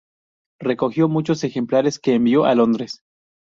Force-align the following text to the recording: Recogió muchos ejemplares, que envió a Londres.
Recogió 0.59 1.07
muchos 1.09 1.43
ejemplares, 1.43 1.99
que 1.99 2.15
envió 2.15 2.45
a 2.45 2.55
Londres. 2.55 3.03